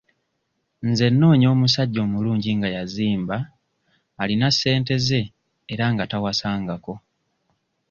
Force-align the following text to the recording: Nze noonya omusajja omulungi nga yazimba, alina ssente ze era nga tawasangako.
Nze 0.87 1.05
noonya 1.11 1.47
omusajja 1.55 1.99
omulungi 2.07 2.49
nga 2.57 2.69
yazimba, 2.75 3.37
alina 4.21 4.47
ssente 4.51 4.95
ze 5.07 5.21
era 5.73 5.85
nga 5.93 6.05
tawasangako. 6.11 6.93